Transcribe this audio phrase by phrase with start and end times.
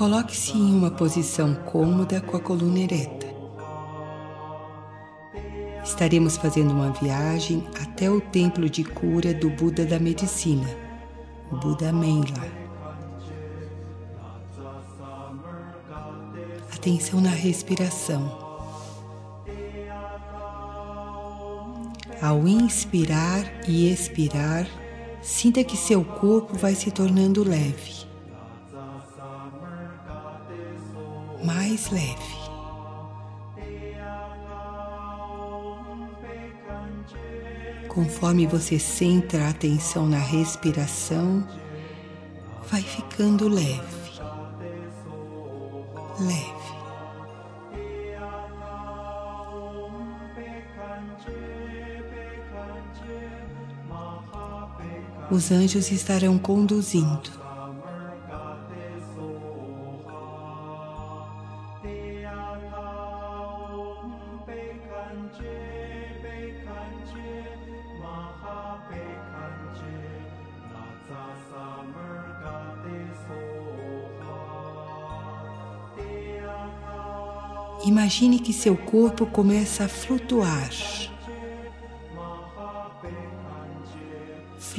[0.00, 3.26] Coloque-se em uma posição cômoda com a coluna ereta.
[5.84, 10.68] Estaremos fazendo uma viagem até o templo de cura do Buda da Medicina,
[11.52, 12.59] o Buda Menla.
[16.80, 18.48] Atenção na respiração.
[22.22, 24.66] Ao inspirar e expirar,
[25.20, 28.08] sinta que seu corpo vai se tornando leve.
[31.44, 32.40] mais leve.
[37.88, 41.46] Conforme você centra a atenção na respiração,
[42.70, 43.99] vai ficando leve.
[55.40, 57.30] Os anjos estarão conduzindo.
[77.86, 80.68] Imagine que seu corpo começa a flutuar.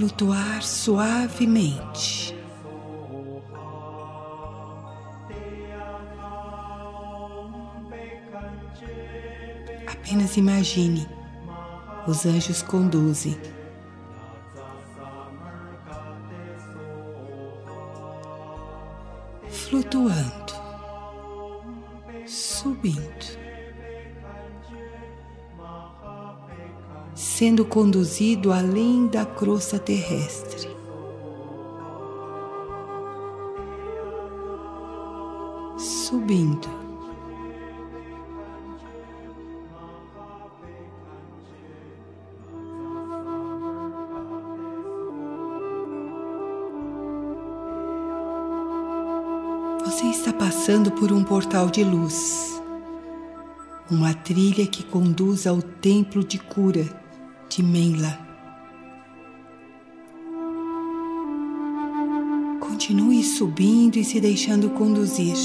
[0.01, 2.35] Flutuar suavemente.
[9.85, 11.07] Apenas imagine,
[12.07, 13.39] os anjos conduzem.
[19.51, 20.40] Flutuando
[27.41, 30.69] sendo conduzido além da crosta terrestre.
[35.75, 36.69] Subindo.
[49.83, 52.61] Você está passando por um portal de luz,
[53.89, 57.00] uma trilha que conduz ao templo de cura
[57.51, 58.17] de Menla.
[62.61, 65.35] Continue subindo e se deixando conduzir.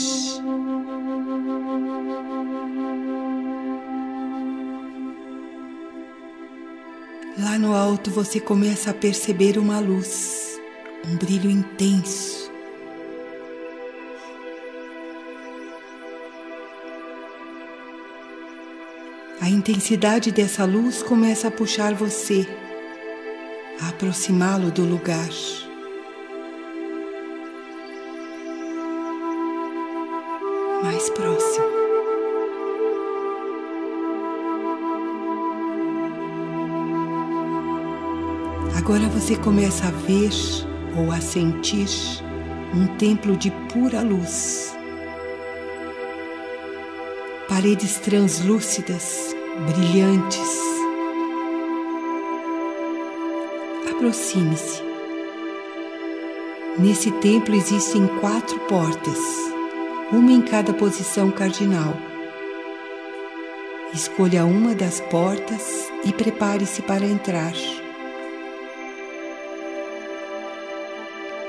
[7.37, 10.61] Lá no alto você começa a perceber uma luz,
[11.05, 12.36] um brilho intenso.
[19.47, 22.45] A intensidade dessa luz começa a puxar você,
[23.81, 25.29] a aproximá-lo do lugar.
[30.83, 31.65] Mais próximo.
[38.77, 40.33] Agora você começa a ver
[40.97, 41.87] ou a sentir
[42.75, 44.77] um templo de pura luz
[47.49, 50.61] paredes translúcidas, brilhantes.
[53.91, 54.83] Aproxime-se.
[56.79, 59.19] Nesse templo existem quatro portas,
[60.13, 61.97] uma em cada posição cardinal.
[63.95, 67.55] Escolha uma das portas e prepare-se para entrar.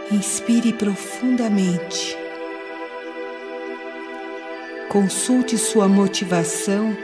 [0.10, 2.18] Inspire profundamente
[4.90, 6.96] Consulte sua motivação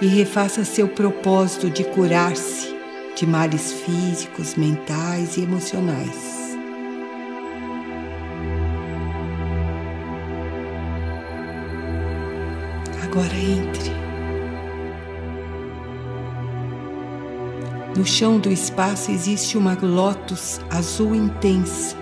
[0.00, 2.74] e refaça seu propósito de curar-se
[3.16, 6.56] de males físicos, mentais e emocionais.
[13.02, 13.90] Agora entre.
[17.96, 22.00] No chão do espaço existe uma lótus azul intensa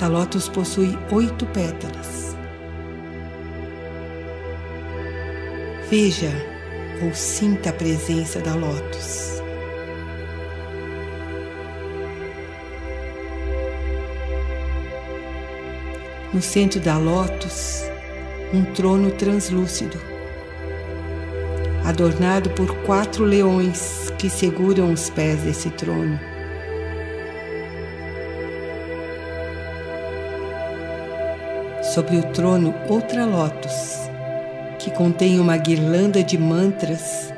[0.00, 2.29] essa lótus possui oito pétalas.
[5.90, 6.30] Veja
[7.02, 9.42] ou sinta a presença da lotus.
[16.32, 17.82] No centro da lotus,
[18.54, 20.00] um trono translúcido,
[21.84, 26.20] adornado por quatro leões que seguram os pés desse trono.
[31.82, 34.09] Sobre o trono, outra lotus
[34.80, 37.30] que contém uma guirlanda de mantras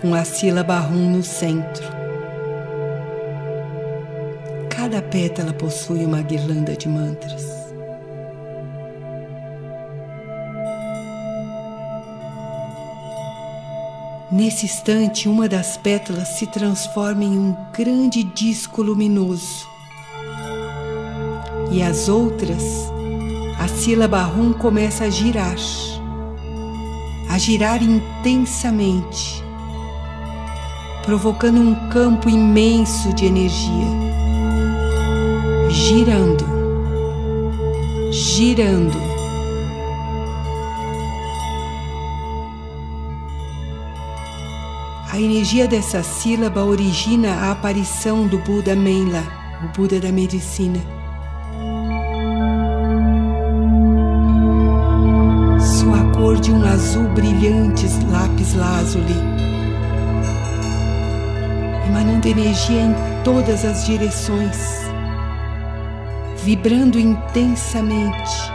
[0.00, 1.86] com a sílaba Rum no centro.
[4.70, 7.46] Cada pétala possui uma guirlanda de mantras.
[14.32, 19.66] Nesse instante, uma das pétalas se transforma em um grande disco luminoso.
[21.70, 22.62] E as outras,
[23.58, 25.56] a sílaba Rum começa a girar,
[27.38, 29.44] a girar intensamente,
[31.04, 33.86] provocando um campo imenso de energia.
[35.70, 36.44] Girando,
[38.10, 39.06] girando
[45.10, 49.22] A energia dessa sílaba origina a aparição do Buda Menla,
[49.64, 50.97] o Buda da medicina.
[56.88, 59.12] Azul brilhante lápis lazuli,
[61.86, 64.56] emanando energia em todas as direções,
[66.42, 68.50] vibrando intensamente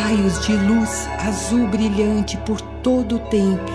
[0.00, 3.74] raios de luz azul brilhante por todo o templo.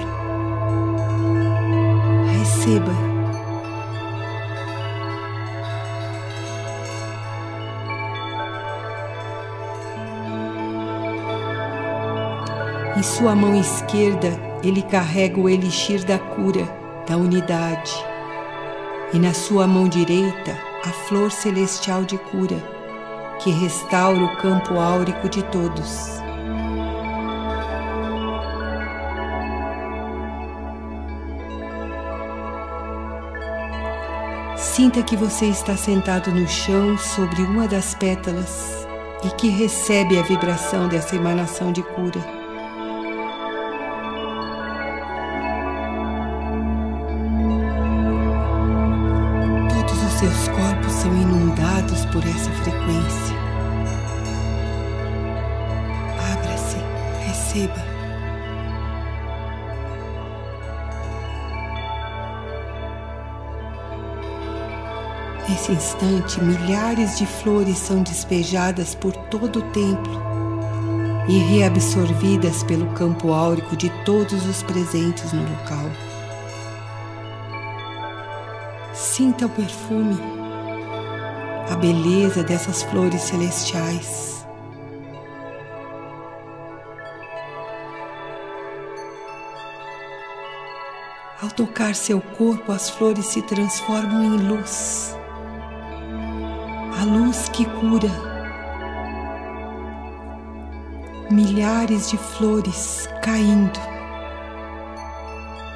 [2.39, 3.16] Receba.
[12.97, 14.27] Em sua mão esquerda,
[14.63, 16.67] ele carrega o elixir da cura,
[17.07, 17.94] da unidade.
[19.13, 22.57] E na sua mão direita, a flor celestial de cura,
[23.39, 26.19] que restaura o campo áurico de todos.
[34.55, 38.88] Sinta que você está sentado no chão sobre uma das pétalas
[39.23, 42.46] e que recebe a vibração dessa emanação de cura.
[52.17, 53.35] Por essa frequência.
[56.33, 56.77] Abra-se,
[57.27, 57.85] receba.
[65.47, 70.19] Nesse instante, milhares de flores são despejadas por todo o templo
[71.29, 75.85] e reabsorvidas pelo campo áurico de todos os presentes no local.
[78.95, 80.36] Sinta o perfume,
[81.69, 84.45] a beleza dessas flores celestiais.
[91.41, 95.17] Ao tocar seu corpo, as flores se transformam em luz
[96.99, 98.09] a luz que cura.
[101.29, 103.79] Milhares de flores caindo,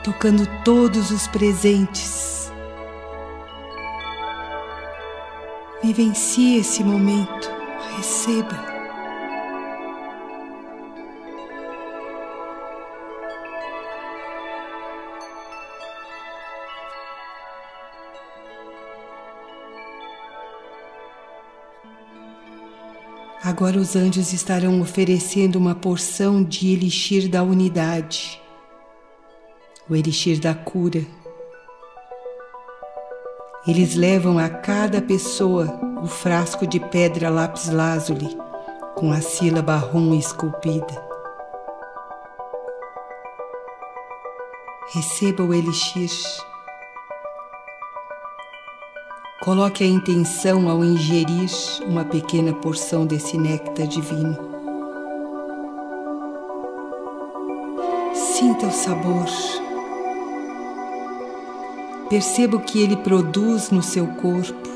[0.04, 2.41] tocando todos os presentes.
[5.94, 7.52] Vivencie esse momento,
[7.98, 8.58] receba.
[23.44, 28.42] Agora os anjos estarão oferecendo uma porção de elixir da unidade,
[29.90, 31.06] o elixir da cura.
[33.68, 35.68] Eles levam a cada pessoa
[36.02, 38.36] o frasco de pedra lápis lazuli
[38.96, 41.12] com a sílaba rum esculpida.
[44.94, 46.10] Receba o elixir
[49.42, 51.50] Coloque a intenção ao ingerir
[51.88, 54.38] uma pequena porção desse néctar divino.
[58.14, 59.26] Sinta o sabor.
[62.12, 64.70] Perceba o que ele produz no seu corpo.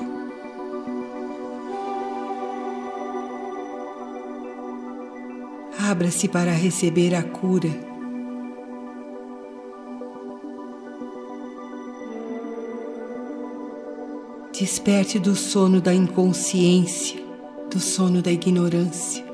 [5.77, 7.69] Abra-se para receber a cura
[14.57, 17.21] Desperte do sono da inconsciência,
[17.69, 19.24] do sono da ignorância.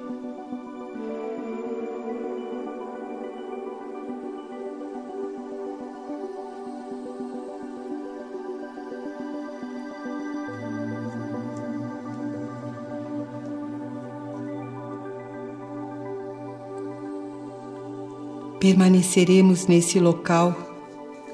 [18.61, 20.55] Permaneceremos nesse local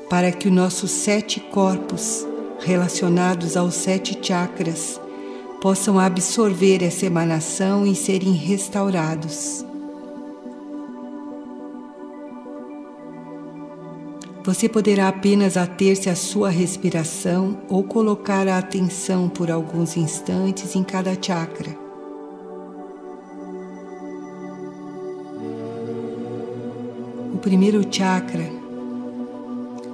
[0.10, 2.26] para que os nossos sete corpos
[2.62, 4.98] relacionados aos sete chakras
[5.62, 9.66] possam absorver essa emanação e serem restaurados.
[14.46, 20.84] Você poderá apenas ater-se à sua respiração ou colocar a atenção por alguns instantes em
[20.84, 21.87] cada chakra.
[27.48, 28.44] Primeiro chakra,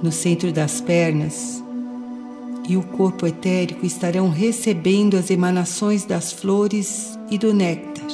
[0.02, 1.62] no centro das pernas,
[2.68, 8.04] e o corpo etérico estarão recebendo as emanações das flores e do néctar.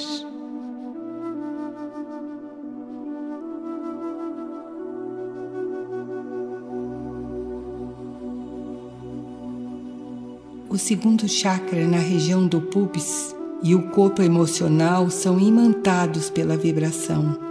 [10.68, 17.49] O segundo chakra na região do pubis e o corpo emocional são imantados pela vibração.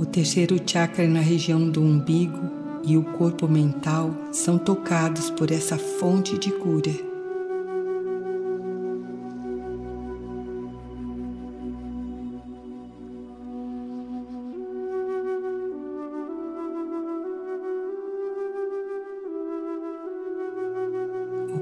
[0.00, 2.40] O terceiro chakra na região do umbigo
[2.82, 7.10] e o corpo mental são tocados por essa fonte de cura.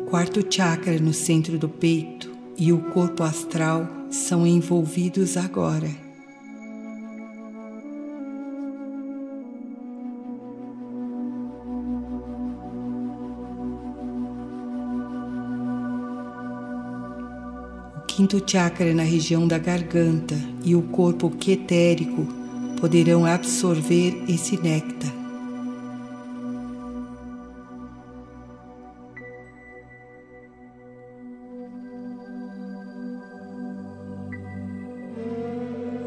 [0.08, 6.07] quarto chakra no centro do peito e o corpo astral são envolvidos agora.
[18.18, 20.34] Quinto chakra na região da garganta
[20.64, 22.26] e o corpo quetérico
[22.80, 25.14] poderão absorver esse néctar.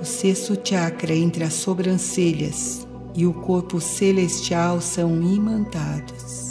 [0.02, 6.51] O sexto chakra entre as sobrancelhas e o corpo celestial são imantados.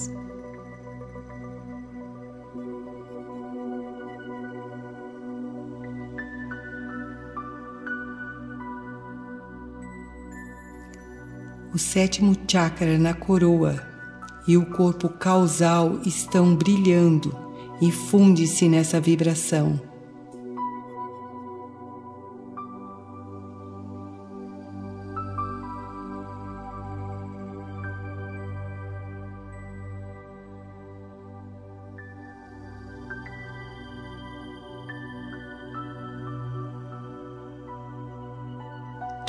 [11.81, 13.83] Sétimo chakra na coroa
[14.47, 17.35] e o corpo causal estão brilhando
[17.81, 19.90] e funde-se nessa vibração.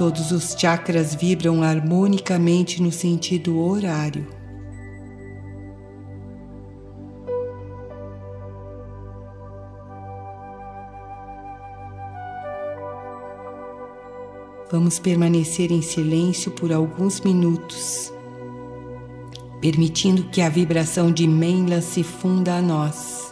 [0.01, 4.27] Todos os chakras vibram harmonicamente no sentido horário.
[14.71, 18.11] Vamos permanecer em silêncio por alguns minutos,
[19.61, 23.30] permitindo que a vibração de Menla se funda a nós.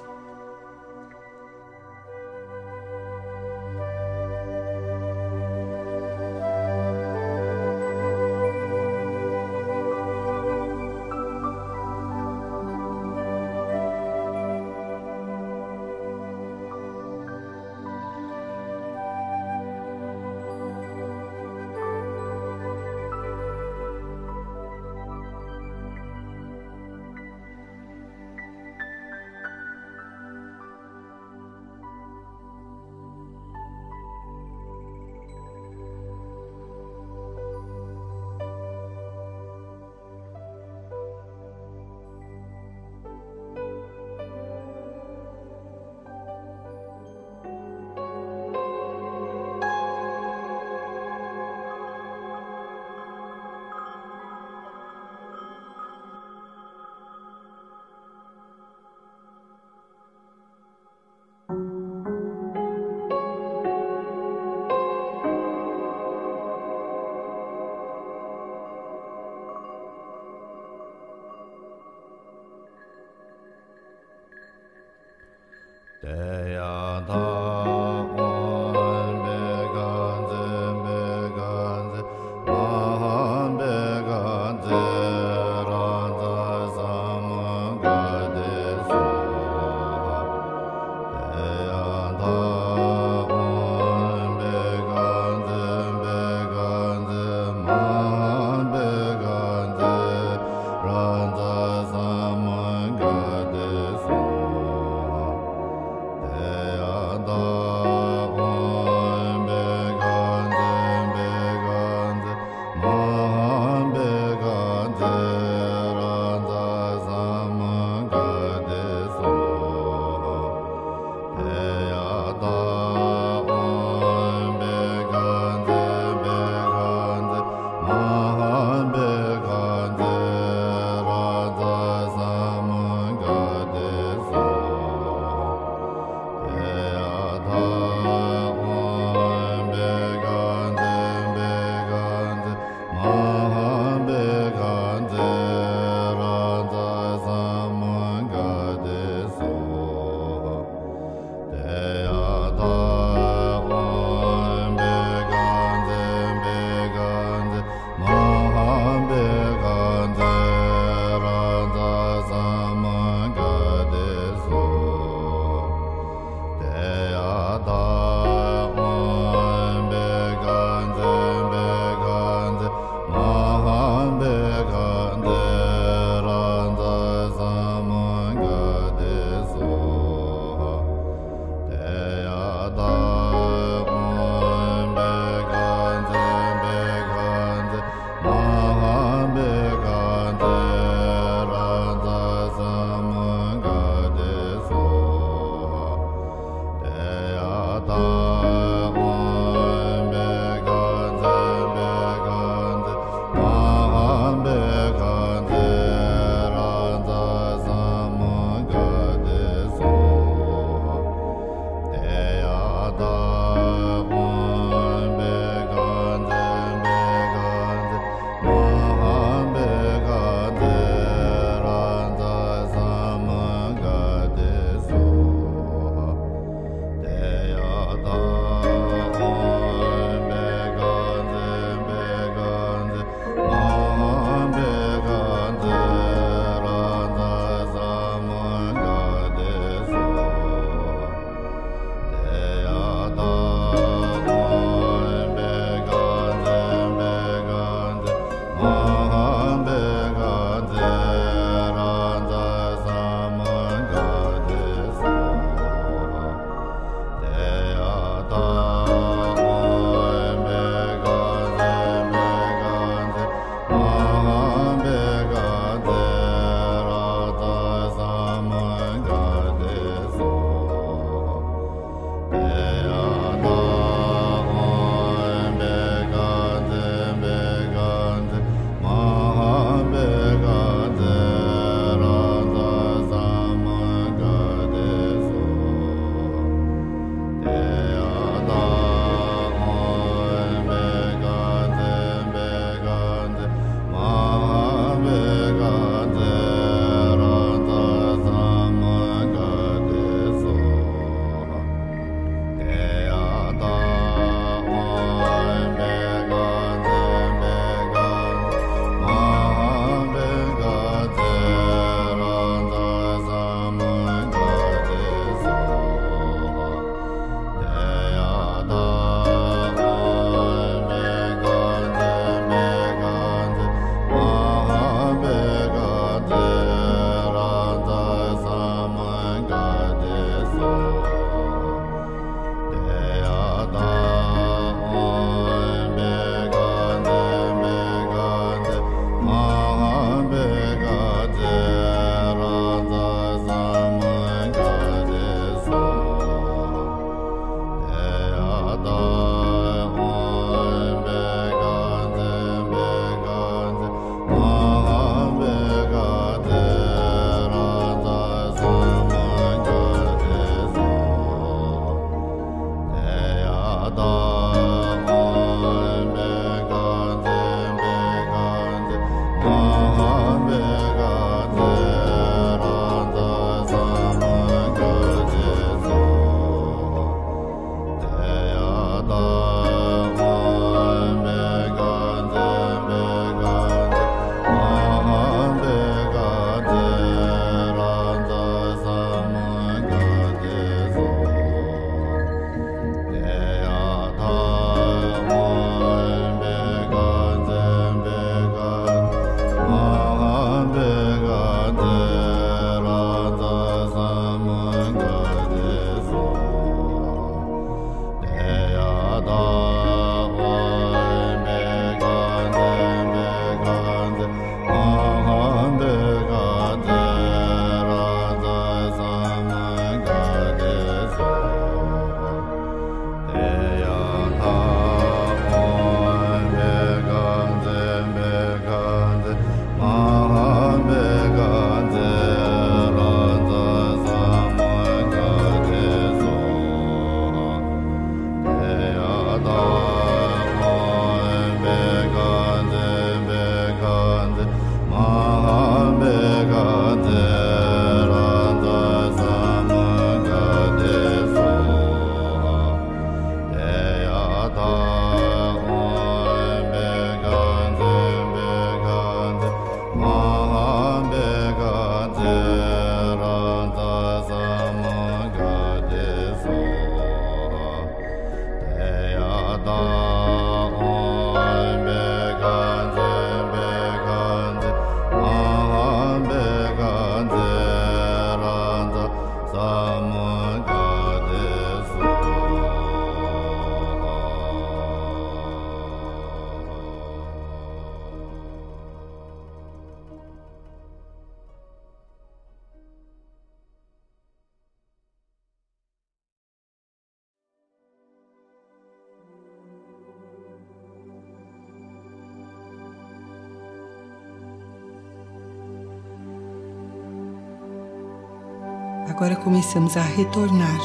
[509.19, 510.79] Agora começamos a retornar,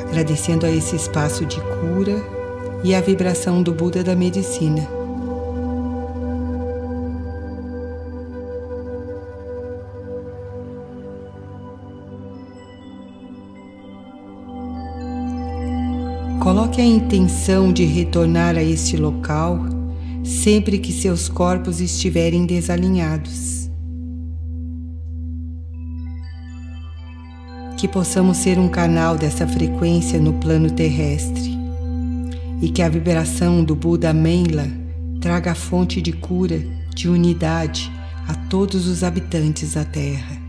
[0.00, 2.20] agradecendo a esse espaço de cura
[2.82, 4.84] e a vibração do Buda da medicina.
[16.42, 19.60] Coloque a intenção de retornar a este local
[20.24, 23.61] sempre que seus corpos estiverem desalinhados.
[27.82, 31.58] Que possamos ser um canal dessa frequência no plano terrestre
[32.60, 34.68] e que a vibração do Buda Menla
[35.20, 36.60] traga a fonte de cura,
[36.94, 37.90] de unidade
[38.28, 40.40] a todos os habitantes da Terra.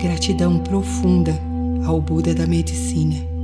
[0.00, 1.36] Gratidão profunda
[1.84, 3.35] ao Buda da medicina.